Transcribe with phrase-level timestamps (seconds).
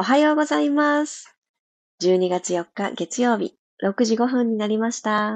[0.00, 1.36] おはようございます。
[2.00, 5.34] 12月4日月曜日、6時5分になりました。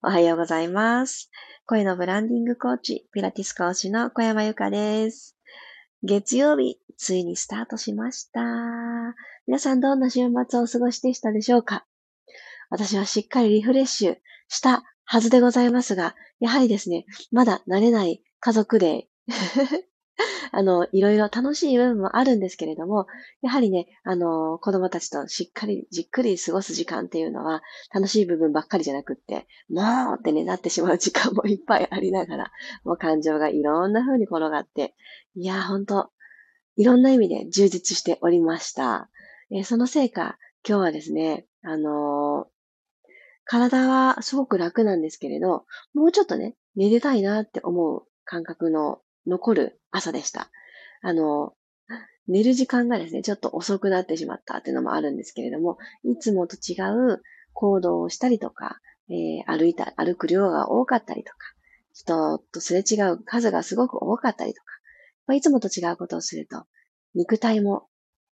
[0.00, 1.28] おはようございます。
[1.66, 5.36] 声のブランディングコーチ、ピラティス講師の小山由かです。
[6.04, 8.40] 月曜日、ついにスタートしました。
[9.48, 11.84] 皆さんどんな週末をお過ごしでしたでしょうか？
[12.70, 14.16] 私はしっかりリフレッシュ
[14.46, 19.08] したはずでございますが、やはりですね、まだ慣れない家族で
[20.52, 23.06] あの、いろいろ楽しい部分もあるんですけれども、
[23.42, 27.62] やはりね、あの、子供たちとしっかりじっくり過ごす時間っていうのは、
[27.94, 32.52] 楽しい部分ばっかりじゃなくって、もうってね、なってしまう時間もいっぱいありながら、
[32.84, 34.94] もう感情がいろんな風に転がって、
[35.34, 36.10] いやー、ほんと、
[36.76, 39.10] いろんな意味で充実しておりました。
[39.50, 42.48] えー、そのせいか、今日はですね、あのー、
[43.44, 50.50] 体はすごく楽なんですけれど、もうちょっとね、寝てたいなって思う感覚の残る朝でした。
[51.02, 51.54] あの、
[52.28, 56.74] 寝る時間がですね、ちょっと遅くなってしまったっていうのもあるんですけれども、いつもと違
[57.12, 61.38] う行動をしたりとか、えー、歩いた、歩く量が多かったりとか、
[61.92, 64.66] 人とすれ違う数がすごく多かったりとか、
[65.26, 66.64] まあ、いつもと違うことをすると、
[67.14, 67.88] 肉体も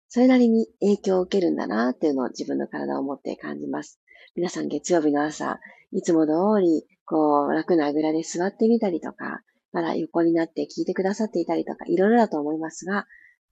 [0.09, 4.01] それなりに影響を受けるんだなっていうのを自分の体を持って感じます。
[4.35, 5.61] 皆さん月曜日の朝、
[5.93, 13.07] いつも通り、こう、楽なあぐらで座ってみたりとか、まだ横になって聞いてくださっていたりとか、いろいろだと思いますが、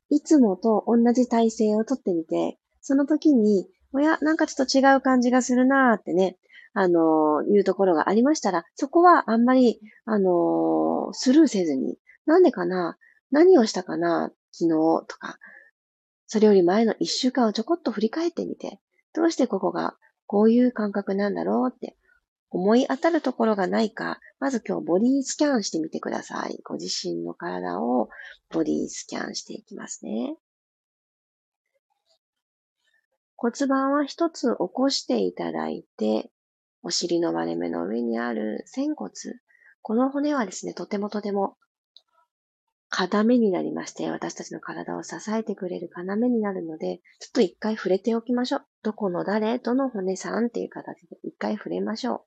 [0.09, 6.39] いつもと同じ体勢をとってみて、その時に、おや、なんかちょっと違う感じがするなーってね、
[6.75, 12.99] あのー、いうところがありましたら、そこはあんまり、あのー、スルーせずに、なんでかな
[13.31, 14.69] 何をしたかな昨日
[15.09, 15.39] とか、
[16.27, 18.81] それより前の一週間をちょこっと振り返ってみて、
[19.15, 21.97] どうしてここがこういう感覚なんだろうって
[22.51, 26.59] 思い当たるところがないか、まず今日ボディスキャンしてみてください。
[26.65, 28.09] ご自身の体を
[28.51, 30.37] ボディスキャンしていきますね。
[33.37, 36.31] 骨盤は一つ起こしていただいて、
[36.83, 39.13] お尻の割れ目の上にある仙骨。
[39.83, 41.57] この骨はですね、とてもとても
[42.91, 48.67] 要になりまして、私たちの体を支えてくれる要になるので、ちょっと一回触れておきましょう。
[48.83, 49.59] どこの誰？
[49.59, 50.47] どの骨さん？
[50.47, 52.21] っていう形で一回触れましょう。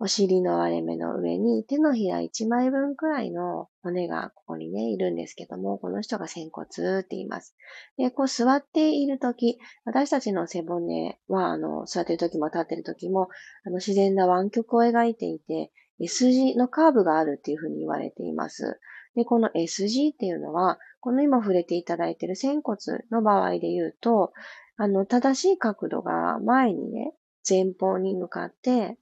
[0.00, 6.68] お尻の割れ目の上に手のひら1枚分くらいの骨がここにね、いるんですけども、この人が仙骨
[7.00, 7.56] って言います。
[7.96, 13.28] で、こう座っているとき、私たちの背骨は、あの、座っているときも立っているときも、
[13.64, 18.78] あの、自然な湾曲を描いていて、S 字のカーブがあるっていうふうに言われています。
[19.16, 22.78] で、この S 字っていうのは、この今触れていただいている仙骨
[23.10, 24.32] の場合で言うと、
[24.76, 27.14] あの、正しい角度が前にね、
[27.48, 28.96] 前方に向かって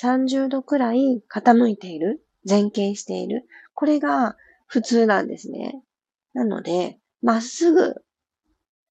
[0.00, 3.46] 30度くらい傾いている、前傾している。
[3.74, 4.36] これが
[4.66, 5.82] 普通なんですね。
[6.32, 7.96] なので、まっすぐ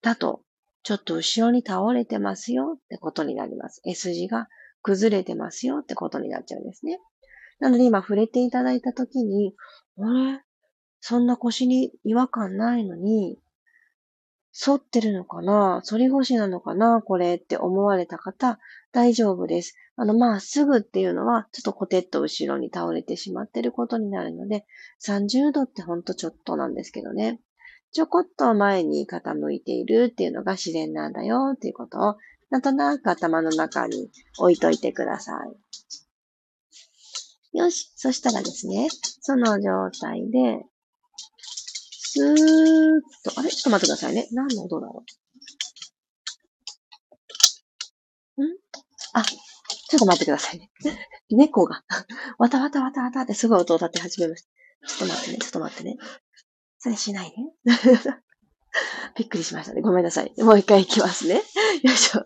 [0.02, 0.42] だと、
[0.84, 3.82] ちょっと後ろに倒れてますよってことになります。
[3.86, 4.48] S 字が
[4.82, 7.00] 崩れてますよってことになっちゃうんですね。
[7.60, 9.54] なので今触れていただいたときに、
[9.98, 10.02] あ
[10.34, 10.42] れ？
[11.02, 13.40] そんな腰に違和感ないのに、
[14.58, 15.82] 反ってるのかな？
[15.88, 17.02] 反り腰なのかな？
[17.02, 18.60] これって思われた方、
[18.92, 19.76] 大丈夫です。
[20.02, 24.66] あの、まっすぐっていうのは、ちょっとコテッと後ろに倒れてしまってることになるので、
[25.06, 27.42] 30度ってほんとちょっとなんですけどね。
[27.92, 32.16] ちょこっと前に傾いているっていうのが自然なんだよっていうことを、
[32.50, 34.10] なんとなく頭の中に
[34.40, 35.34] 置いといてくださ
[37.54, 37.58] い。
[37.58, 37.92] よし。
[37.98, 38.88] そしたらですね、
[39.20, 40.64] その状態で、
[42.12, 43.02] スーッ
[43.34, 43.50] と、あれ？
[43.50, 44.30] ちょっと待ってくださいね。
[44.32, 45.04] 何の音だろ
[48.38, 48.46] う？
[48.46, 48.58] ん？
[49.14, 49.24] あ、
[49.90, 50.70] ちょっと待ってくださいね。
[51.32, 51.84] 猫が、
[52.38, 54.50] わたわたわたわたってすごい音を立て始めました。
[54.88, 55.98] ちょっと待ってね、ちょっと待ってね。
[56.78, 57.34] それしないね。
[59.18, 59.82] びっくりしましたね。
[59.82, 60.34] ごめんなさい。
[60.38, 61.36] もう一回行きますね。
[61.36, 61.42] よ
[61.86, 62.26] いしょ。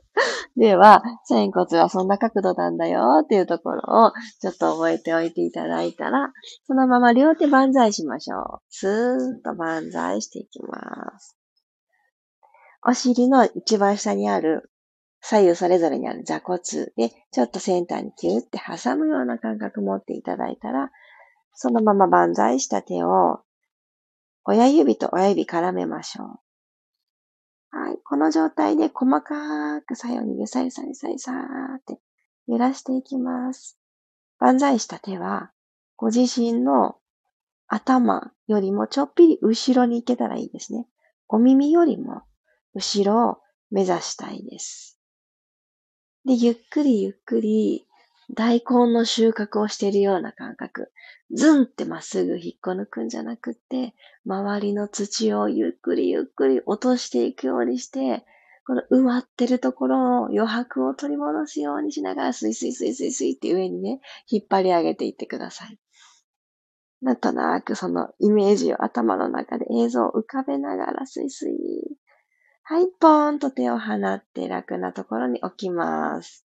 [0.56, 6.32] では、仙骨はそんな角度なんだよっていうところをちょっと覚えておいていただいたら、
[6.68, 8.62] そのまま両手万歳しましょう。
[8.70, 11.38] スーッと万歳していきます。
[12.86, 14.70] お尻の一番下にある、
[15.26, 16.60] 左右それぞれにある座骨
[16.98, 20.92] で、ちょっとセンターにキューって挟むような感覚持っていただいたら、
[21.54, 23.40] そのまま万歳した手を
[24.44, 27.78] 親指と親指絡めましょう。
[27.78, 27.98] はい。
[28.04, 31.36] この状態で細かく左右にゆさゆさゆさゆさー
[31.78, 32.02] って
[32.48, 33.80] 揺らしていきます。
[34.40, 35.52] 万歳した手は、
[35.96, 36.98] ご自身の
[37.68, 40.86] 頭よりもちょっぴり後ろに行けたらいいですね。
[41.30, 42.24] お耳よりも
[42.76, 43.38] 後ろを
[43.72, 44.93] 目指したいです。
[46.26, 47.86] で、ゆっくりゆっくり
[48.34, 50.92] 大根の収穫をしているような感覚。
[51.32, 53.94] ズンってまっすぐ引っこ抜くんじゃなくって、
[54.26, 58.26] 周りの土をゆっくりゆっくり落としていくようにして、
[58.66, 64.00] この埋まってるところを余白を取り戻すようにしながら、スイスイスイスイスイって上にね、
[64.30, 65.78] 引っ張り上げていってください。
[67.02, 71.54] なんとなくそのイメージを頭の中で映像を浮かべながらスイスイ。
[72.66, 76.46] はい、ポーンと手を放って楽なところに置きます。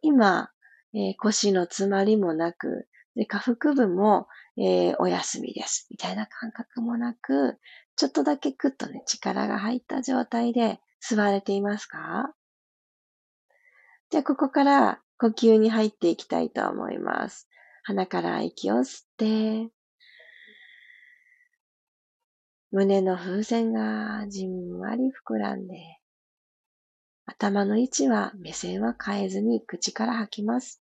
[0.00, 0.50] 今、
[0.94, 4.26] えー、腰の詰まりもなく、で下腹部も、
[4.56, 5.86] えー、お休みです。
[5.90, 7.58] みたいな感覚もなく、
[7.96, 12.32] ちょっとだけクッとね、力が入った状態で座れていますか？
[14.08, 17.48] じゃあ、ここから呼吸に入っていきたいと思います。
[17.82, 19.70] 鼻から息を吸って、
[22.72, 25.76] 胸の風船がじんわり膨らんで、
[27.24, 30.82] 頭の位置は目線は変えずに口から吐きます。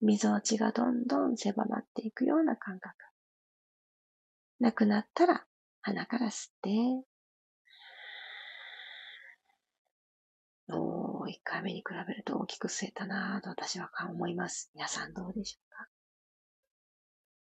[0.00, 2.94] 溝落ちがどんどん狭まっていくような感覚。
[4.60, 5.44] なくなったら
[5.82, 6.70] 鼻から吸って、
[10.70, 14.70] おー、1回目に比べると大きく吸えたなぁと私は思います。
[14.74, 15.88] 皆さんどうでしょうか？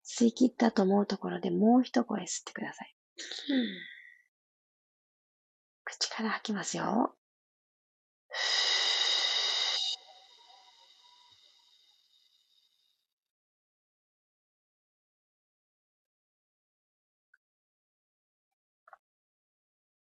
[0.05, 2.95] 吸い切ったと思うところでもう一声吸ってください。
[5.85, 7.15] 口から吐きますよ。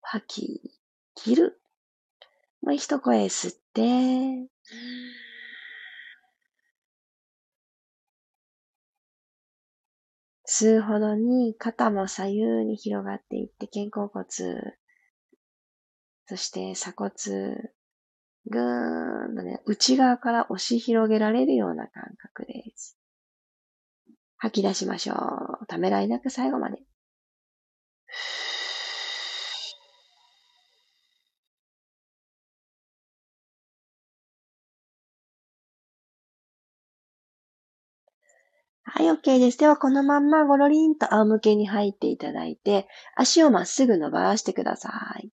[0.02, 0.72] 吐き
[1.14, 1.62] 切る。
[2.62, 3.82] もう一声吸って、
[10.46, 14.26] 吸うほどに肩も左右に広がっていって肩甲骨、
[16.26, 17.12] そして鎖骨、
[18.48, 22.98] ぐーんとね、内側から押し広げられるような感覚です。
[24.38, 25.14] 吐き出しましょ
[25.62, 25.66] う。
[25.68, 26.78] ためらいなく最後まで。
[38.92, 39.58] はい、OK です。
[39.60, 44.90] では、このまんまゴロリンと仰向けに入っていただいて、足をまっすぐ伸ばしてくださ
[45.20, 45.30] い。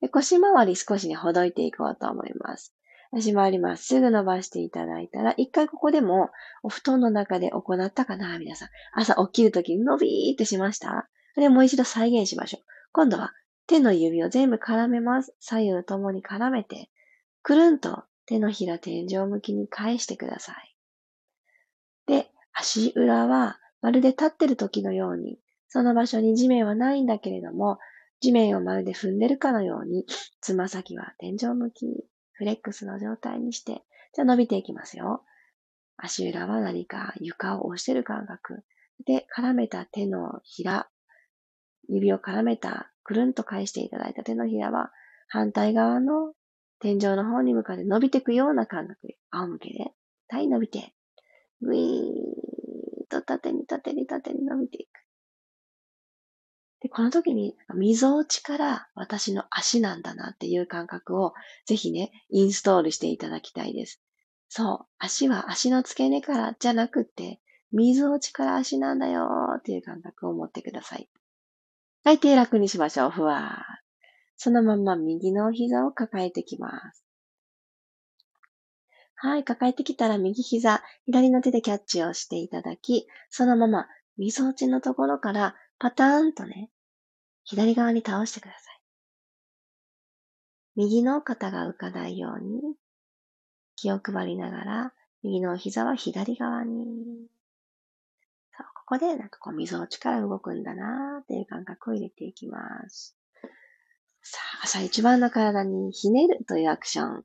[0.00, 2.72] で腰回り少しね、ほどいていこうと思います。
[3.12, 6.30] 足回りまっすぐ伸ばしていただいたら、一回ここでも
[6.62, 8.68] お布団の中で行ったかな皆さん。
[8.94, 11.08] 朝起きるときに伸びーってしました？
[11.34, 12.62] で、もう一度再現しましょう。
[12.92, 13.32] 今度は
[13.66, 15.34] 手の指を全部絡めます。
[15.40, 16.90] 左右ともに絡めて、
[17.42, 20.67] くるんと手のひら天井向きに返してください。
[22.08, 25.38] で、足裏はまるで立ってる時のように、
[25.68, 27.78] その場所に地面はないんだけれども、
[28.20, 30.06] 地面をまるで踏んでるかのように、
[30.40, 31.86] つま先は天井向き、
[32.32, 33.84] フレックスの状態にして、
[34.14, 35.22] じゃあ伸びていきますよ。
[35.96, 38.64] 足裏は何か床を押してる感覚。
[39.06, 40.88] で、絡めた手のひら、
[41.88, 44.90] 指を絡めた、くるんと返していただいた手のひらは、
[45.28, 46.32] 反対側の
[46.80, 49.92] 天井の方に向かって伸びていくような感覚で、仰向けで、
[50.28, 50.94] はい、伸びて、
[51.60, 55.08] ぐいーんと縦に縦に縦に伸びていく。
[56.80, 61.34] で、この時に、溝落ちから私の足なんだなっていう感覚を、
[61.66, 64.00] ぜひね、インストールしていただきたいです。
[64.48, 64.86] そう。
[64.98, 67.40] 足は足の付け根からじゃなくて、
[67.72, 71.10] 水落ちから足なんだよーっていう感覚を持ってください。
[72.04, 73.10] はい、手楽にしましょう。
[73.10, 73.78] ふわー。
[74.36, 77.04] そのまま右の膝を抱えてきます。
[79.20, 86.70] はい、抱えてきたら右膝、左の手でキャッチをしていただき、そのまま、みそ落ちのところからパターンとね、
[87.42, 88.80] 左側に倒してください。
[90.76, 92.76] 右の肩が浮かないように
[93.74, 94.92] 気を配りながら、
[95.24, 96.84] 右の膝は左側に。
[98.56, 103.16] そう、ここでなんかこう溝落ちから動くんだなーっていう感覚を入れていきます。
[104.22, 107.24] さあ、朝一番の体にひねるというアクション。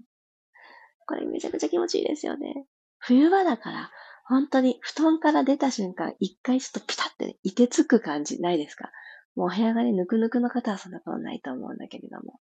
[1.08, 2.66] これめちゃくちゃ気持ちいいですよね。
[3.00, 3.92] 冬場だから、
[4.26, 8.92] 本当に布団から出た瞬間、一回ちょっとピタってね、いてつく感じないですか？
[9.36, 12.40] もうお部屋がね、ぬくぬくの方はそんなことないと思うんだけれども。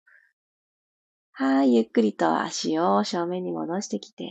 [1.32, 4.24] はい、ゆっくりと足を正面に戻してきて、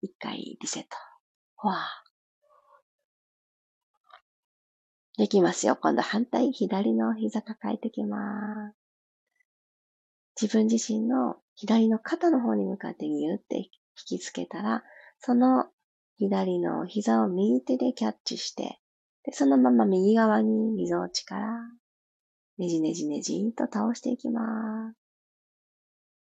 [0.00, 0.88] 一回リセット。
[1.56, 1.86] ほわ
[5.18, 5.76] できますよ。
[5.76, 8.87] 今度反対、左の膝抱えてきます。
[10.40, 13.68] 自分自身の左の肩の方に向かってギュって引
[14.06, 14.84] きつけたら、
[15.18, 15.66] その
[16.18, 18.78] 左の膝を右手でキャッチして、
[19.24, 21.48] で、そのまま右側に溝落ちから、
[22.58, 24.96] ねじねじねじと倒していきます。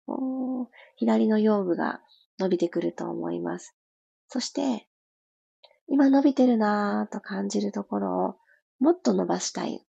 [0.07, 2.00] お左の腰部が
[2.38, 3.76] 伸びてくると思います。
[4.28, 4.87] そして、
[5.88, 8.35] 今伸びてるなぁと感じるところを
[8.78, 9.85] もっと伸ばしたい。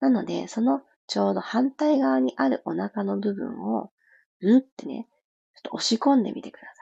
[0.00, 3.92] なので、そのちょうど反対側にあるお腹の部分を、
[4.42, 5.08] んってね、
[5.54, 6.72] ちょっと押し込んでみてください。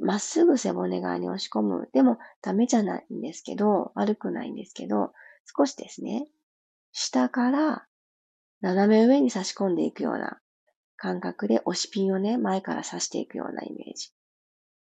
[0.00, 1.88] まっすぐ背骨側に押し込む。
[1.92, 5.12] でもダメじゃないんですけど、悪くないんですけど、
[5.56, 6.26] 少しですね、
[6.92, 7.86] 下から
[8.60, 10.40] 斜め上に差し込んでいくような
[10.96, 14.10] 感覚で押しピンをね、前から刺していくようなイメージ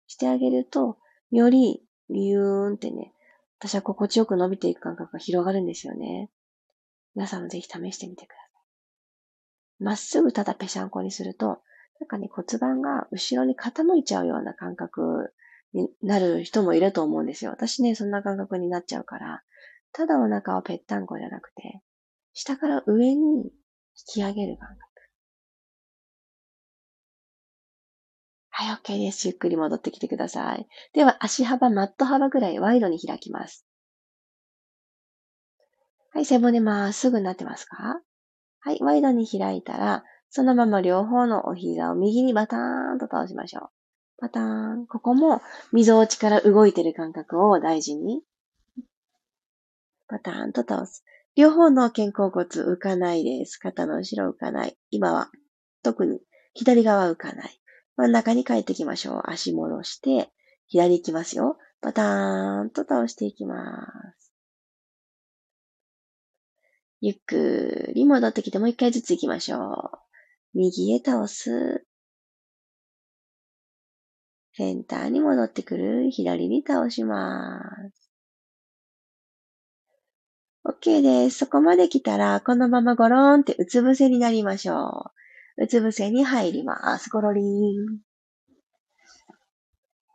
[0.07, 0.97] してあげると、
[1.31, 3.13] よりビューンってね、
[3.59, 6.29] 私は心地よく伸びていく感覚が広がるんですよね。
[7.17, 8.41] 皆さんもぜひ試してみてくださ
[9.79, 9.83] い。
[9.83, 11.63] まっすぐただぺしゃんこにすると、
[11.99, 15.33] なんかね、骨盤が後ろに傾いちゃうような感覚
[15.73, 17.49] になる人もいると思うんですよ。
[17.49, 19.41] 私ね、そんな感覚になっちゃうから、
[19.93, 21.81] ただお腹をぺったんこじゃなくて、
[22.33, 23.51] 下から上に引
[24.05, 24.87] き上げる感覚。
[28.49, 29.27] はい、OK です。
[29.27, 30.67] ゆっくり戻ってきてください。
[30.93, 33.66] では、足幅、マット幅ぐらいワイドに開きます。
[36.17, 38.01] はい、背骨まっすぐになってますか？
[38.61, 43.69] はい、ワイドに開いたら、そのまま両方のお膝を右にバターンと倒しましょう。
[44.23, 44.43] バター
[44.77, 44.87] ン。
[44.87, 48.23] ここも、溝落ちから動いてる感覚を大事に。
[50.07, 51.03] バターンと倒す。
[51.35, 53.57] 両方の肩甲骨浮かないです。
[53.57, 54.75] 肩の後ろ浮かない。
[54.89, 55.29] 今は、
[55.83, 56.21] 特に
[56.55, 57.61] 左側浮かない。
[57.95, 59.21] 真ん中に帰ってきましょう。
[59.27, 60.31] 足戻して、
[60.65, 61.59] 左行きますよ。
[61.79, 63.85] パターンと倒していきま
[64.17, 64.26] す。
[67.01, 69.97] ゆっくり戻ってきてもう一回ずつ行きましょう。
[70.53, 71.85] 右へ倒す。
[74.53, 76.09] センターに戻ってくる。
[76.09, 77.61] 左に倒しま
[77.91, 78.11] す。
[80.65, 81.37] OK です。
[81.37, 85.11] そこまで来たら、このままゴローンってうつ伏せになりましょ
[85.57, 85.63] う。
[85.63, 87.09] うつ伏せに入ります。
[87.11, 87.99] ゴロリン。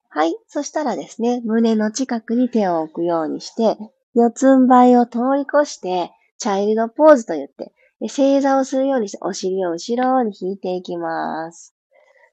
[0.09, 0.37] はい。
[0.49, 3.79] そしたらですね、胸の近くに手を置くようにして、
[4.15, 6.11] 四つん這いを通り越して、
[6.43, 7.73] チャイルドポーズと言って、
[8.09, 11.73] 正座をするようにして、お尻を後ろに引いていきます。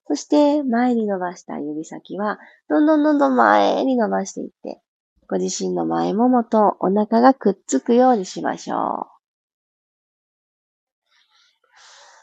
[0.07, 2.39] そして、前に伸ばした指先は、
[2.69, 4.81] どんどんどんどん前に伸ばしていって、
[5.27, 9.07] ご自身の前ももとお腹がくっつくようにしましょう。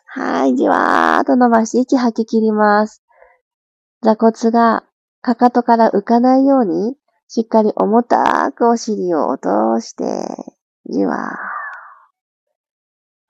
[0.07, 3.05] はい、じわーっと伸ばして息吐き切ります。
[4.03, 4.83] 座骨が
[5.21, 6.97] かかとから浮かないように、
[7.29, 10.05] しっかり重たくお尻を落として、
[10.91, 11.56] じわー。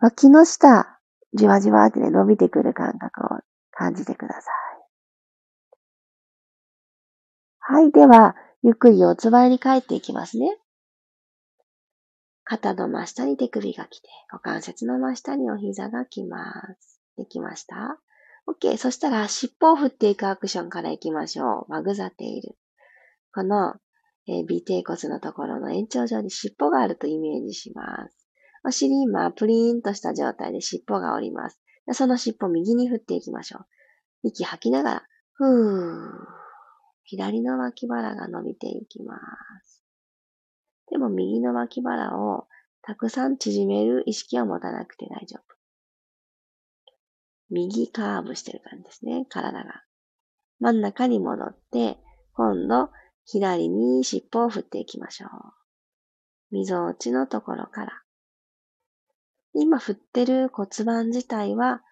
[0.07, 1.01] 脇の下、
[1.35, 3.41] じわじわってね、伸びてくる感覚を
[3.73, 4.45] 感じてください。
[7.59, 10.59] はい、では、ゆっくり四つ倍に帰っていきますね。
[12.45, 17.03] 肩の真下に手首が来て、股関節の真下にお膝が来ます。
[17.17, 17.99] できました
[18.49, 18.77] ?OK。
[18.77, 21.73] そしたら、尻尾を振っていくアクションから行きましょう。
[21.73, 22.57] ワグザテール。
[23.35, 23.75] この、
[24.29, 28.26] えー、尾低骨のところの延長上に尻尾があるとイメージします。
[28.67, 31.61] お尻今、プリーンとした状態で尻尾が降ります。
[31.93, 33.67] その尻尾右に振っていきましょう。
[34.25, 35.03] 息吐きながら、
[35.35, 36.37] ふー。
[37.05, 39.21] 左の脇腹が伸びていきま
[39.63, 39.85] す。
[40.91, 42.49] でも右の脇腹を
[42.83, 45.55] たくさん縮める意識は持たなくて大丈夫。
[47.51, 49.85] 右カーブしてる感じですね、体が。
[50.59, 51.99] 真ん中に戻って、
[52.33, 52.91] 今度
[53.27, 55.31] 左に尻尾を振っていきましょう。
[56.51, 58.03] 溝落ちのところから。
[59.59, 61.83] 今振ってる骨盤自体は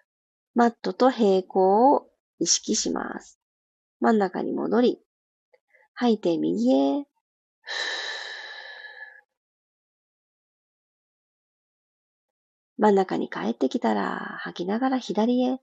[0.53, 2.07] マットと平行を
[2.39, 3.39] 意識します。
[3.99, 4.99] 真ん中に戻り、
[5.95, 7.05] 吐いて右へ。
[12.77, 15.59] 真ん中に帰ってきたら、吐きながら左へ。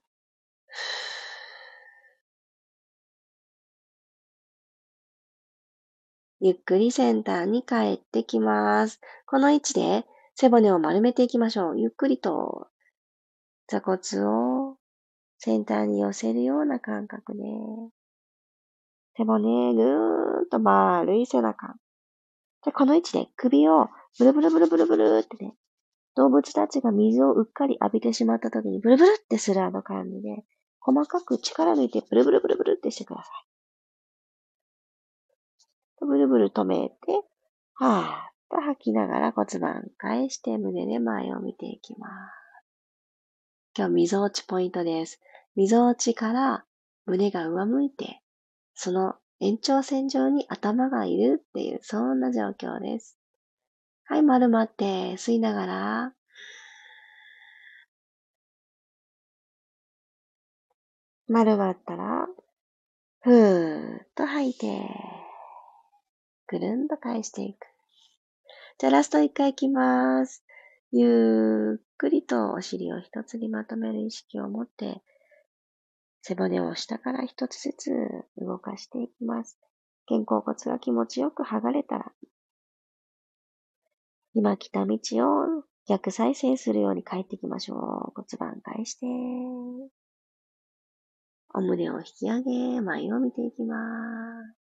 [6.40, 9.00] ゆっくりセンターに帰ってきます。
[9.26, 10.04] この位置で
[10.42, 11.80] 背骨を丸めていきましょう。
[11.80, 12.66] ゆっくりと
[13.68, 14.76] 座骨を
[15.38, 17.42] センターに寄せるような感覚で、
[19.16, 21.76] 背骨、ぐーんと丸い背中。
[22.64, 25.54] で、この位置で首をブルブルブルブルブルってね、
[26.16, 30.42] 動物たちが水をうっかり浴びてしまった時にブルブルってするあの感じで、
[30.80, 33.30] 細かく力抜いてブルブルブルブルってしてくださ
[36.00, 36.04] い。
[36.04, 36.96] ブルブル止めて、
[37.75, 42.42] はーと吐きながら骨盤返して胸で前を見ていきます。
[43.75, 45.21] 今日、溝落ちポイントです。
[45.56, 46.64] 溝落ちから
[47.06, 48.21] 胸が上向いて、
[48.75, 53.18] その延長線上に頭がいるっていう、そんな状況です。
[54.04, 56.12] はい、丸まって吸いながら、
[61.26, 62.26] 丸まったら、
[63.23, 64.87] ふーっと吐いて、
[66.49, 67.72] ぐるんと返していく。
[68.83, 70.43] じゃあラスト一回いきます。
[70.91, 75.01] ゆっくりとお尻を一つにまとめる意識を持って、
[76.21, 77.91] 背骨を下から一つずつ
[78.39, 79.57] 動かしていきます。
[80.09, 82.12] 肩甲骨が気持ちよく剥がれたら、
[84.35, 87.79] 今来た道を逆再生するように帰っていきましょう。
[88.17, 89.07] 骨盤返して、
[91.55, 93.77] お胸を引き上げ、前を見ていきま
[94.57, 94.62] す。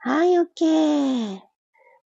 [0.00, 1.40] はい、OK。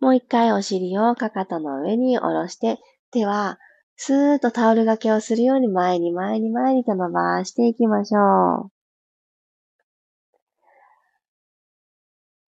[0.01, 2.79] もう一回お尻をかかとの上に下ろして、
[3.11, 3.59] 手は
[3.97, 8.73] スーッとタオル掛けをするように前に前に前にと伸ばしていきましょう。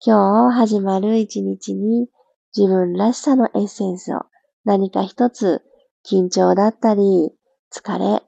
[0.04, 2.08] 今日始まる一日に
[2.56, 4.22] 自分らしさのエッセンスを
[4.64, 5.62] 何か一つ
[6.04, 7.32] 緊張だったり
[7.70, 8.22] 疲れ、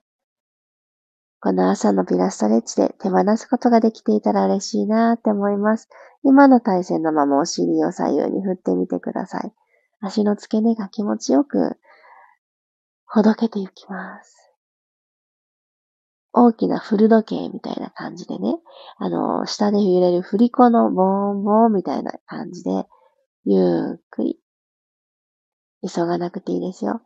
[1.47, 5.89] この朝のピラストレッチで手放すことができていたら嬉しいなって思います。
[6.25, 9.53] 今の体勢のままお尻を左右に振ってみてください。
[10.01, 11.79] 足の付け根が気持ちよく
[13.05, 14.53] ほどけていきます。
[16.33, 18.57] 大きな古時計みたいな感じでね、
[18.99, 22.87] あの、下で揺れる振り子のボーンボーンみたいな感じで、
[23.45, 24.41] ゆっくり、
[25.89, 27.03] 急がなくていいですよ。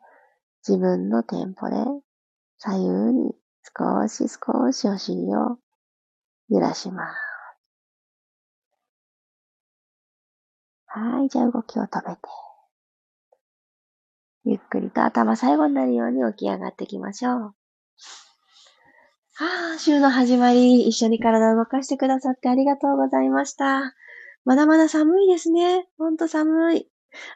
[0.66, 1.76] 自分のテンポで、
[2.56, 5.58] 左右に少し少しお尻を
[6.48, 7.30] 揺らします。
[10.86, 12.22] はい、じゃあ動きを止めて。
[14.44, 17.54] ゆっくりと頭最後になるように起き上がっていきましょう。
[19.34, 23.94] はあ、週の始まり、一緒に体を動かしてくださってありがとうございました。
[24.44, 25.86] まだまだ寒いですね。
[25.98, 26.88] ほんと寒い。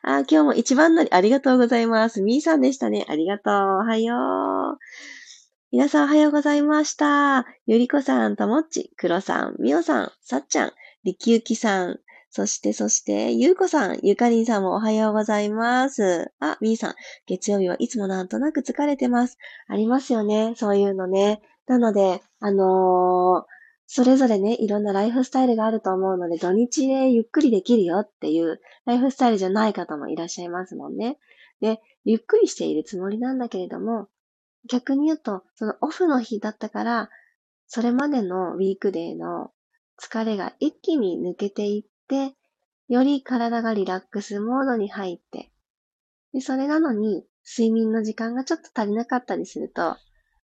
[0.02, 2.23] あ今日も一番乗りありがとうございます。
[2.23, 3.07] みーさんでしたね。
[3.09, 3.52] ありがとう。
[3.52, 4.14] おはよ
[4.73, 4.78] う。
[5.75, 7.47] 皆さんおはようございました。
[7.66, 11.99] ゆりこさん、ともっち、くろさん、みおさん、さっちゃん、りきゆきさん、
[12.30, 16.30] そして、そして、ゆうこさん、ゆかりんさんもおはようございます。
[16.39, 16.95] あ、みーさん、
[17.26, 19.37] 月曜日はいつもなんとなく疲れてます。
[19.67, 20.54] ありますよね。
[20.56, 21.43] そういうのね。
[21.67, 23.45] なので、あのー、
[23.89, 31.19] それぞれね、いろんなライフスタイルがあると思うので、土日でゆっくりできるよっていうライフスタイルじゃない方もいらっしゃいますもんね。
[31.60, 34.06] で、ゆっくりしているつもりなんだけれども、
[34.69, 37.11] 逆に言うと、そのオフの日だったから、
[37.67, 39.53] それまでのウィークデーの
[40.00, 42.35] 疲れが一気に抜けていって、
[42.89, 45.50] より体がリラックスモードに入って、
[46.33, 49.97] で、それなのに、睡眠の時間がちょっと足りなかったりすると、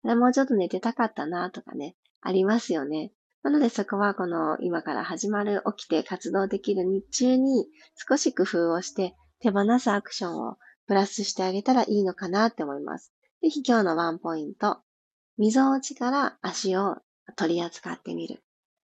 [0.03, 3.13] もうちょっと寝てたかったなとかね、ありますよね。
[3.41, 13.13] なのでそこはこの今から始まる起きて活動できる日中に少し工夫をして手放すアクションをプラスしてあげたらいいのかなって思います。
[13.41, 14.79] ぜひ今日のワンポイント。
[15.37, 16.97] 溝落ちから足を
[17.37, 18.43] 取り扱ってみる。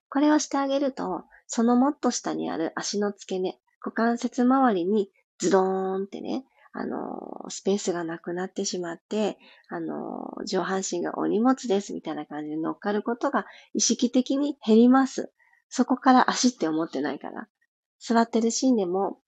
[0.09, 9.37] これをしてあげると、そのもっと下にある足の付け根、股関節周りにズドーンってね、あの、スペースがなくなってしまって、
[9.67, 15.33] あの、上半身がお荷物ですみたいな感じで乗っかることが意識的に減ります。
[15.67, 17.47] そこから足って思ってないから。
[17.99, 19.19] 座ってるシーンでも、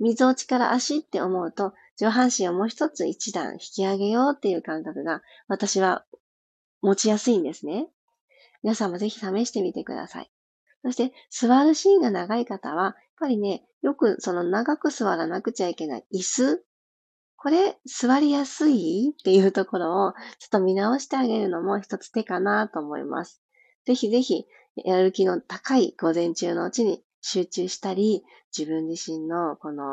[0.00, 6.04] 水落ちから足って思うと、上半身をもう一つ一段引き上げようっていう感覚が私は
[6.82, 7.88] 持ちやすいんですね。
[8.62, 10.30] 皆さんもぜひ試してみてください。
[10.84, 16.64] そして、座るシーンが長い方は、やっぱりね、よくその長く座らなくちゃいけない椅子。
[17.36, 23.42] これ、座りやすいっていうところを、ちょっと見直してあげるのも一つ手かなと思います。
[23.86, 28.24] ぜひぜひ、やる気の高い午前中のうちに集中したり、
[28.56, 29.84] 自分自身のこの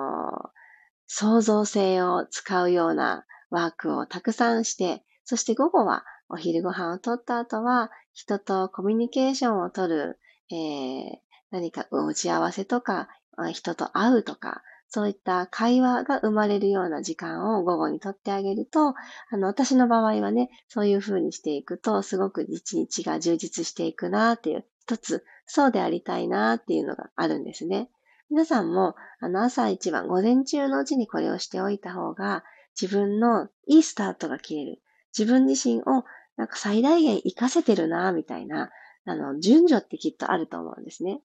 [1.14, 10.18] 創造性を使うようなワークをたくさんして、そして午後はお昼ご飯をとった後は人とコミュニケーションをとる
[10.52, 11.18] えー、
[11.50, 13.08] 何か打ち合わせとか、
[13.54, 27.90] 人と会うとか、そういった会話が生まれるような時間を午後にとってあげると、あの、私の場合はね、そういう風にしていくと、すごく一日が充実していくなっていう、一つ、そうでありたいなっていうのがあるんですね。
[28.32, 32.46] 皆さんも、あの、朝一番、午前中のうちにこれをしておいた方が、
[32.82, 34.82] 自分のいいスタートが切れる。
[35.18, 36.06] 自分自身を、
[36.38, 38.72] なんか最大限活かせてるなみたいな、
[39.04, 41.22] あの、順序ってきっとあると思うんですね。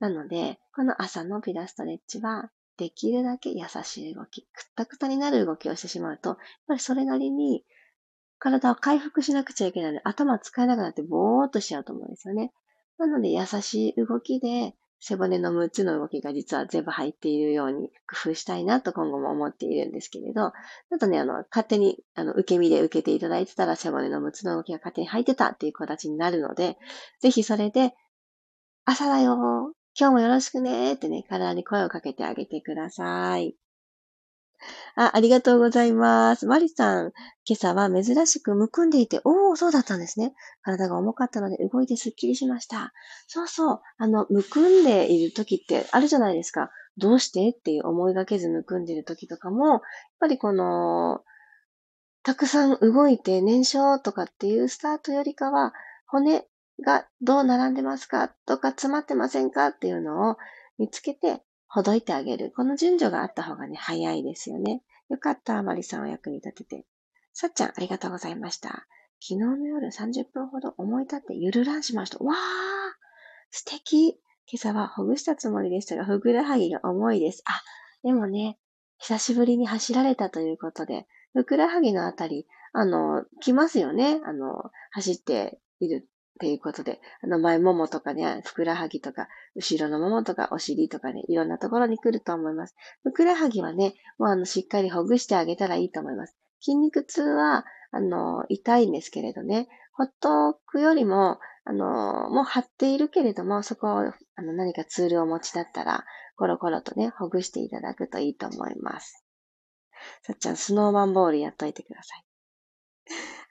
[0.00, 7.64] なので、この朝のピラストレッチは、できるだけ優しい動き、くったくたになる動きをしてしまうと、やっぱりそれなりに
[8.38, 12.52] 体を回復しなくちゃいけないので、頭使えなくなってぼーっとしちゃうと思うんですよね。
[12.98, 14.74] なので、優しい動きで、
[15.04, 26.78] 背骨の6つの動きが実は全部入っているように工夫したいなと今後も思っているんですけれど、ちょっとね、あの、勝手に、あの、受け身で受けていただいてたら背骨の6つの動きが勝手に入ってたっていう形になるので、
[27.20, 27.94] ぜひそれで、
[28.84, 33.56] 朝だよ今日もよろしくねってね、体に声をかけてあげてください。
[34.96, 36.46] あ、ありがとうございます。
[36.46, 37.12] マリさん、
[37.44, 40.34] 今朝は珍しくむくんでいて、おー、そうだったんですね。
[40.62, 42.92] 体が重かったので動いてすっきりしました。
[43.26, 46.70] そうそう、あの、むくんでいる時ってあるじゃないですか。
[46.98, 49.80] どうしてっていう思いがけずむくんでいる時とかも、やっ
[50.20, 51.22] ぱりこの、
[52.22, 55.72] たくさん動いて燃焼とかっていうスタートよりかは、
[56.06, 56.46] 骨
[56.84, 58.28] がどう並んでますか？
[58.46, 59.68] とか詰まってませんか？
[59.68, 60.36] っていうのを
[60.78, 61.42] 見つけて
[61.72, 62.52] ほどいてあげる。
[62.54, 64.82] この順序があった方がね、早いですよね。
[65.08, 66.86] よかった、マリさんを役に立てて。
[67.32, 68.68] さっちゃん、ありがとうございました。
[68.68, 68.86] 昨
[69.20, 72.18] 日の夜30分ほど思い立ってゆるらんしました。
[72.22, 72.36] わー
[73.50, 77.42] 素敵今朝はほぐしたつもりでしたが、ふぐらはぎが重いです。
[77.46, 77.62] あ、
[78.02, 78.58] でもね、
[78.98, 84.20] 久しぶりに走られたということで、ふくらはぎのあたり、あの、来ますよね。
[84.26, 92.74] あの、走っているっていうことで、あの前ももとかね、ふくらはぎとか、後ろのももとか、お尻とかね、いろんなところに来ると思います。
[93.02, 96.36] ふくらはぎはね、もうあの、しっかりほぐしてあげたらいいと思います。
[96.60, 106.04] 筋肉痛は、あの、痛いんですけれどね、ほっとくよりも、あの、もう張っているけれども、そこを、あの、何かツールをお持ちだったら、
[106.36, 109.24] コロコロとね、ほぐしていただくといいと思います。
[110.22, 112.31] さっちゃん、スノーマンボールやっといてください。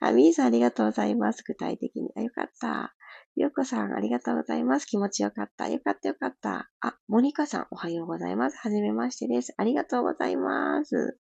[0.00, 1.42] あ、みーさんありがとうございます。
[1.46, 2.10] 具体的に。
[2.16, 2.94] あ、よかった。
[3.36, 4.86] よこさんありがとうございます。
[4.86, 5.68] 気持ちよかった。
[5.68, 6.70] よかったよかった。
[6.80, 8.58] あ、モニカさんおはようございます。
[8.58, 9.54] はじめましてです。
[9.56, 11.18] ありがとうございます。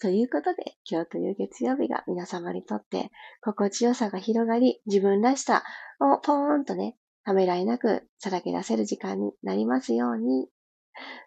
[0.00, 5.64] ということで、今日という月曜日が皆様にとって心地よさが広がり、自分らしさ
[6.00, 10.48] をポーンとね、ためらいなくさらけ出せる時間になりますように。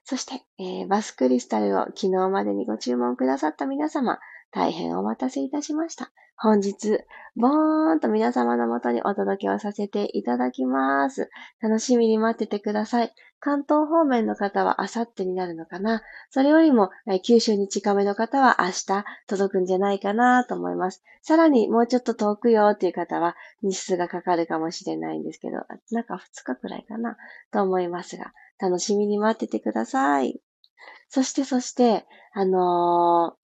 [0.04, 4.20] そして、えー、バスクリスタルを昨日までにご注文くださった皆様、
[4.52, 6.12] 大変お待たせいたしました。
[6.36, 7.00] 本日、
[7.36, 11.30] ボーンと皆様のもとにお届けをさせていただきます。
[11.62, 13.14] 楽しみに待っててください。
[13.42, 16.90] 関東方面の方はあさってになるのかなそれよりも、
[17.26, 21.04] 九州に近めの方は明日届くんじゃないかなと思います。
[21.22, 25.58] さらにもうちょっと遠くよっていう方は日数がかかるかもしれないんですけど、
[25.92, 27.18] なんか2日くらいかな
[27.52, 30.42] と思いますが、楽しみに待っててください。
[31.10, 33.39] そしてそして、あのー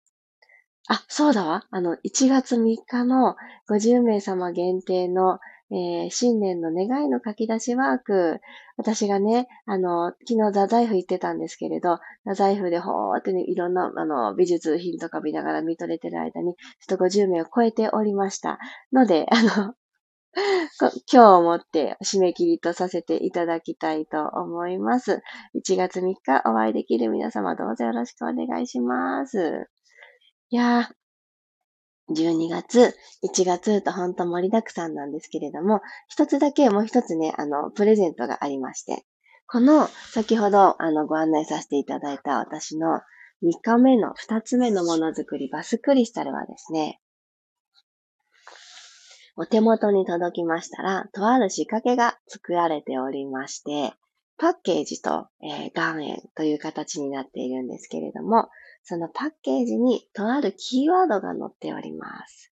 [0.89, 1.65] あ、そうだわ。
[1.71, 3.35] あの、1月3日の
[3.69, 5.39] 50名様限定の、
[5.71, 8.41] えー、新年の願いの書き出しワーク。
[8.75, 18.59] 私がね、あの、昨日ザザイフ行ってたんですけれど、ザザイフでほーってね、いろんな、あの、美術品とか見ながら見とれてる間に、ちょっと50名を超えておりました。
[18.91, 19.75] ので、あの、
[21.11, 25.21] 今日をもって締め切りとさせていただきたいと思います。
[25.55, 29.69] 1月3日お会いできる皆様どうぞよろしくお願いします。
[30.53, 39.03] いやー、12月、1月とほんと盛りだくさんなんですけれども、一つだけもう一つね、あの、プレゼントがありまして、
[39.47, 43.01] この、先ほど、あの、ご案内させていただいた私の
[43.41, 47.01] 2日目の2つ目のものづくり、バスクリスタルはですね、
[49.35, 53.95] お手元に届きましたら、とある仕掛けが作られておりまして、
[54.37, 58.49] パッケージと、えー、岩塩という形になっているんですけれども、
[58.83, 62.51] そのパッケージにとあるキーワードが載っております。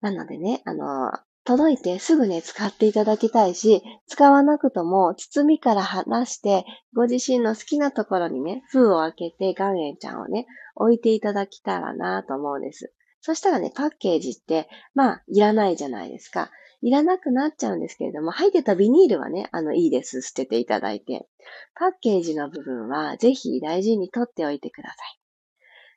[0.00, 1.12] なのでね、あの、
[1.44, 12.92] 届いてすぐね、使っていただきたいし、使わなくとも包みから離して、ご自身の好きなところにね、封を開けて岩塩ちゃんをね、置いていただきたらなと思うんです。
[13.20, 16.50] そしたらね、パッケージって、まあ、いらないじゃないですか。
[16.80, 20.20] いらなくなっちゃうんですけれども、入ってたビニールはね、あの、いいです。
[20.22, 21.28] 捨てていただいて。
[21.74, 25.21] パッケージの部分は、ぜひ大事に取っておいてください。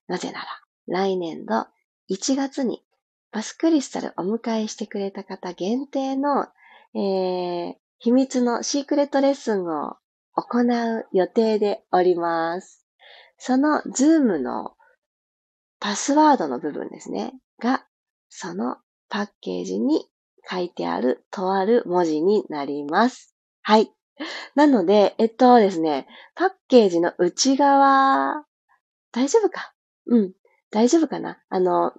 [0.08, 0.46] なぜなら、
[0.88, 1.68] 来年度
[2.10, 2.84] 1月に
[3.32, 6.48] バスクリスタルお迎えしてくれた方限定の、
[6.94, 9.98] えー、秘密のシークレットレッスンを
[10.34, 12.86] 行う予定でおります。
[13.38, 14.76] そのズームの
[15.80, 17.86] パスワードの部分ですね、が、
[18.30, 18.78] その
[19.10, 20.06] パッケージに
[20.50, 23.36] 書いてあるとある文字になります。
[23.62, 23.92] はい。
[24.56, 28.46] なので、えっとですね、パッケージの内側、
[29.12, 29.75] 大丈夫か？
[30.08, 30.34] うん。
[30.72, 31.40] 大丈夫かな？
[31.50, 31.94] あの、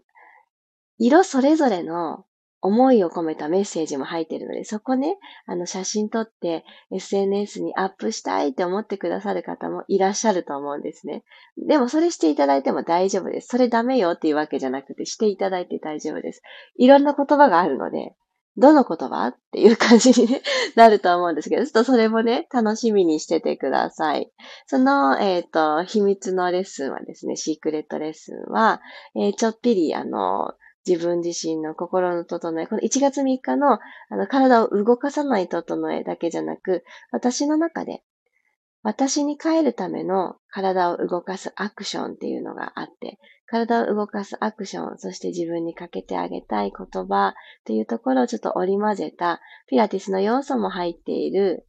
[0.98, 2.24] 色それぞれの
[2.62, 11.22] 思いを込めたメッセージも入ってるので、そこね、あの写真撮って SNS にアップしたいって思ってくださる方もいらっしゃると思うんですね。
[11.58, 13.48] でもそれしていただいても大丈夫です。
[13.48, 16.42] それダメよっていうわけじゃなくてしていただいて大丈夫です。
[16.76, 18.16] いろんな言葉があるので、
[18.56, 19.26] どの言葉？
[19.28, 20.40] っていう感じに、
[20.76, 24.30] なると思うんですけど、ちょっとそれもね、楽しみにしててください。
[24.66, 28.80] その、えっ、ー、と、秘密のレッスンはですね、シークレットレッスンは、
[29.14, 30.54] えー、ちょっぴり、あの、
[30.86, 38.02] 自分自身の心の整え、この1月3日のあの体を動かさない整えだけじゃなく、私の中で
[38.82, 47.34] 私に帰るための体を動かすアクションっていうのがあって、体を動かすアクション、そして自分にかけてあげたい言葉っ
[47.64, 51.66] ていうところをちょっと織り交ぜたピラティスの要素も入っている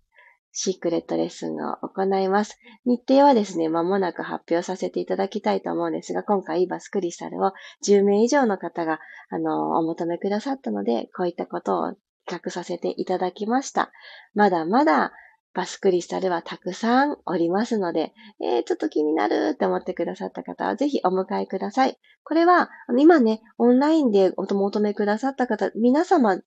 [0.59, 2.57] シークレットレッスンを行います。
[2.85, 7.51] 日程はですね、間もなく発表させていただきたいと思うんですが、今回バスクリスタルを
[7.85, 11.93] 10名以上の方が、あの、お求めくださったので、こういったことを
[12.25, 13.91] 企画させていただきました。
[14.33, 15.13] まだまだ
[15.57, 21.97] バスクリスタルはたくさんおりますので、えー、ちょっと気になるって思ってくださった方はぜひお迎えください。
[22.23, 26.39] これは、今ね、オンラインでお求めくださった方、皆様、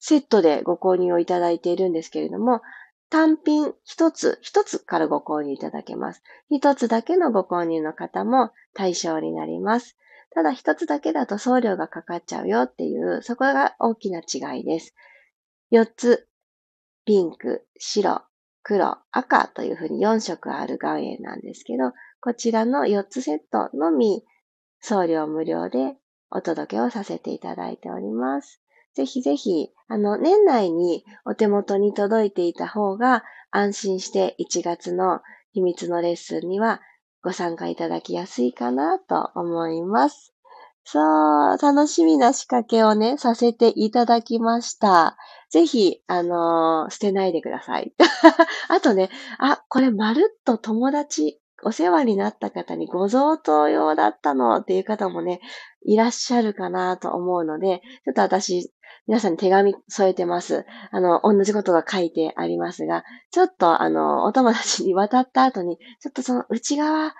[0.00, 2.62] セットでご購入をいただいているんですけれども、
[3.10, 6.22] 単品一つ、一つからご購入いただけます。
[6.48, 9.98] 一つだけのご購入の方も対象になります。
[10.30, 14.94] ただ一つだけだと送料がかかっちゃうよっていう、そこが大きな違いです。
[15.70, 16.26] 四つ、
[17.04, 18.22] ピンク、白、
[18.62, 24.24] 黒、赤というふうに4色ある岩塩なんですけど、こちらの4つセットのみ
[24.80, 25.96] 送料無料で
[26.30, 28.60] お届けをさせていただいております。
[28.94, 35.20] ぜひぜひ、あの、年内にお手元に届いていた方が安心して1月の
[35.52, 36.80] 秘密のレッスンには
[37.22, 40.34] ご参加いただきやすいかなと思います。
[40.90, 45.18] そう、楽しみな仕掛けをね、させていただきました。
[45.50, 47.92] ぜひ、あのー、捨てないでください。
[48.70, 55.42] あとね、あ、これまるっと友達、お世話になった方にご贈答用だったのっていう方もね、
[55.84, 58.72] いらっしゃるかなと思うので、ちょっと私、
[59.06, 60.64] 皆さんに手紙添えてます。
[60.90, 67.12] あの、同じことが書いてありますが、ちょっとあの、お友達に渡った後に、ちょっとその内側、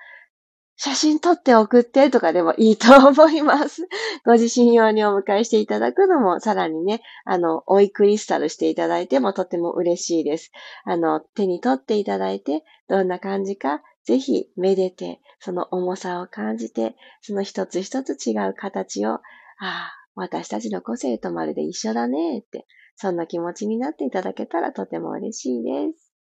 [0.81, 3.89] 写真撮って送ってとかでもいいと思います。
[4.25, 10.53] ご自身用にお迎えしていただくのも、さらにね、あの、追いクリスタルしていただいてもとても嬉しいです。
[10.85, 19.21] あの、手に取っていただいて、どんな感じか、ぜひ、めでて、その重さを感じて、その一つ一つ違う形を、あ
[19.61, 26.13] あ、私たちの個性とまるで一緒だねって、そんな気持ちになっていただけたらとても嬉しいです。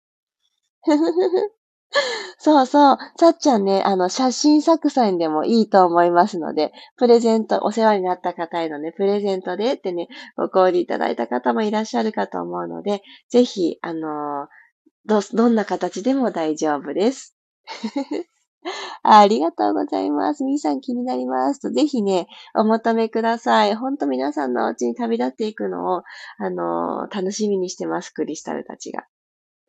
[0.84, 1.57] ふふふ
[2.38, 2.98] そうそう。
[3.18, 14.48] さっちゃんね、あの、写真作戦でもいいと思いますので、プレゼント、お世話になった方へのね、プレゼントでってね、ご購入いただいた方もいらっしゃるかと思うので、ぜひ、あの
[15.06, 17.34] ど、どんな形でも大丈夫です。
[19.02, 20.44] ありがとうございます。
[20.44, 23.74] みーさん気になりますと、ぜひね、お求めください。
[23.74, 26.02] ほんと皆さんのお家に旅立っていくのを、
[26.38, 29.06] あの楽しみにしてます、クリスタルたちが。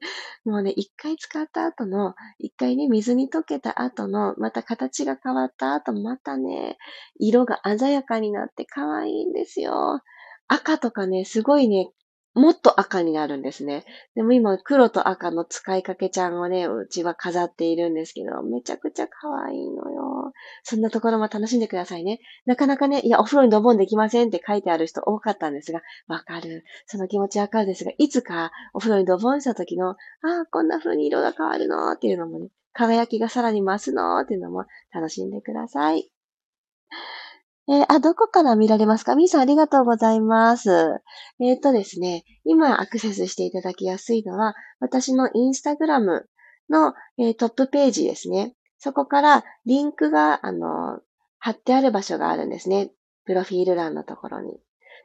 [0.46, 6.78] もうね、一回使った後の、一回ね、水に溶けた後の、また形が変わった後、またね、
[7.20, 10.02] 色が鮮やかになって可愛いんですよ。
[10.48, 11.92] 赤とかね、すごいね、
[12.36, 13.86] もっと赤になるんですね。
[14.16, 20.32] でも今、黒と赤の使いかけちゃんをね、うちは飾っているんですけど、めちゃくちゃ可愛いのよ。
[20.64, 22.20] そんなところも楽しんでくださいね。
[22.46, 26.64] なかなかね、いや、お風呂にドボンできませんって書いてある人多かったんですが、わかる。
[26.86, 29.96] その気持ちわかるですが、いつかお風呂にドボンした時の、あ
[30.44, 36.12] あ、こんな風に色が変わるのっていうのもね、輝きがさらに増すのっていうのも楽しんでください。
[37.70, 39.16] えー、あ、どこから見られますか？
[39.16, 40.72] みーさんありがとうございます。
[41.40, 46.28] えっ、ー、とですね、今アクセスしていただきやすいのは、私のインスタグラム
[46.70, 48.56] の、えー、トップページですね。
[48.80, 51.00] そこからリンクが、あの、
[51.38, 52.90] 貼ってある場所があるんですね。
[53.26, 54.60] プロフィール欄のところに。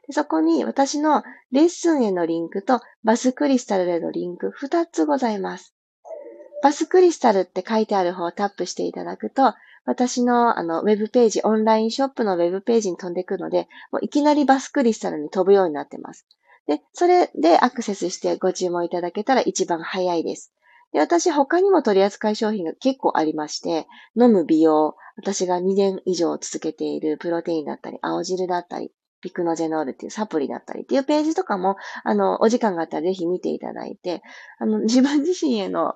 [0.07, 5.75] でそこに私のレッスンへのリンクとバスクリスタルへのリンク2つございます。
[6.65, 9.53] バスクリスタルって書いてある方をタップしていただくと、
[9.85, 16.25] 私のあの、ウェブページ、オンラインショップのウェブページに飛んでいくので、もういきなりバスクリスタルに飛ぶようになってます。
[16.65, 20.53] で、それでアクセスしてご注文いただけたら一番早いです。
[20.91, 23.85] で、私他にも取り扱い商品が結構ありまして、
[24.19, 34.23] 飲む美容、私が2年以上続けているプロテインだったり、青汁だったり、ピクノジェノールっていうサプリだったりっていうページとかも、あの、お時間があったらぜひ見ていただいて、
[34.57, 35.93] あの、自分自身への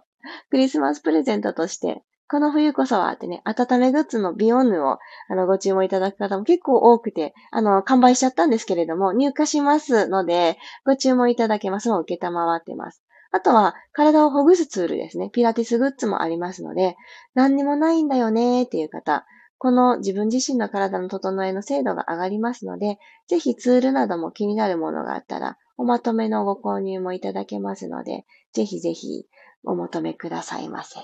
[0.49, 11.89] クリスマスプレゼントとして、この冬こそはってね、温めグッズのビヨンヌをあのご注文いただく方も結構多くて、あの、完売しちゃったんですけれども、入荷しますので、ご注文いただけます。
[11.89, 13.01] もう受けたまわってます。
[13.31, 15.31] あとは、体をほぐすツールですね。
[15.31, 16.97] ピラティスグッズもありますので、
[17.33, 19.25] 何にもないんだよねーっていう方、
[19.57, 29.25] この自分自身の体の整えの精度が上がりますので、ぜひツールなども気になるものがあったら、おまとめのご購入もいただけますので、ぜひぜひ
[29.63, 30.99] お求めくださいませ。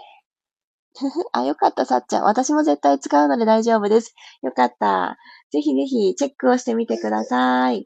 [1.33, 2.23] あ、よかった、さっちゃん。
[2.23, 4.15] 私も絶対使うので大丈夫です。
[4.41, 5.17] よかった。
[5.51, 7.85] ぜひぜひチェックをしてみてください。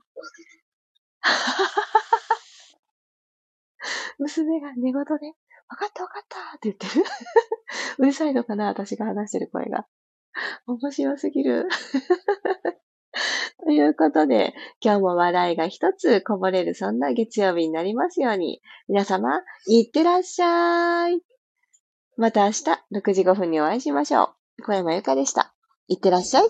[4.19, 5.07] 娘が寝言で、わ
[5.75, 7.05] かったわかったって言ってる。
[7.99, 9.85] うるさいのかな私が話してる声が。
[10.67, 11.67] 面白すぎる。
[13.69, 21.21] ということで、今日も笑いが一つこぼれるそんな月曜日になりますように、皆様、いってらっしゃい。
[22.17, 24.63] また明日6時5分にお会いしましょう。
[24.63, 25.53] 小山由かでした。
[25.87, 26.43] いってらっしゃい。